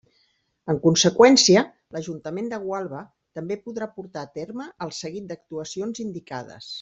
En 0.73 0.77
conseqüència, 0.85 1.61
l'Ajuntament 1.97 2.49
de 2.53 2.59
Gualba 2.65 3.01
també 3.41 3.59
podrà 3.67 3.89
porta 3.99 4.23
a 4.25 4.31
terme 4.41 4.67
el 4.87 4.95
seguit 5.05 5.29
d'actuacions 5.33 6.03
indicades. 6.07 6.69